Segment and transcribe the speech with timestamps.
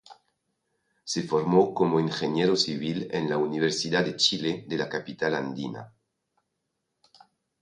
[1.03, 5.93] Se formó como ingeniero civil en la Universidad de Chile de la capital andina.